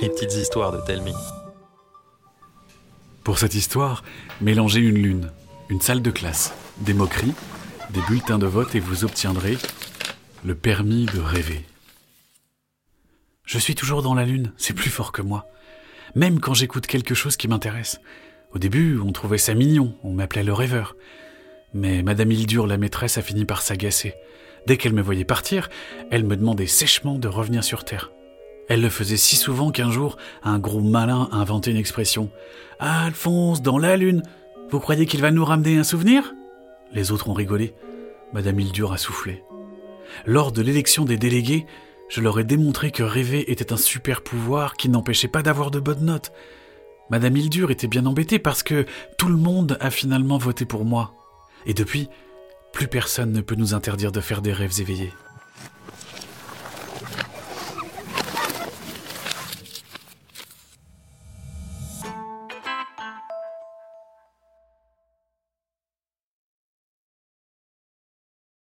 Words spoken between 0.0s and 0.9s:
Les petites histoires de